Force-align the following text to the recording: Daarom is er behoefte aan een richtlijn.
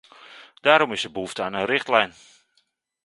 Daarom 0.65 0.91
is 0.95 1.03
er 1.03 1.11
behoefte 1.11 1.41
aan 1.41 1.53
een 1.53 1.65
richtlijn. 1.65 2.13